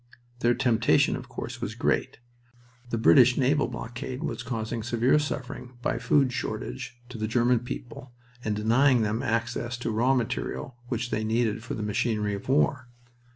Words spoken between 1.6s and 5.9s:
was great. The British naval blockade was causing severe suffering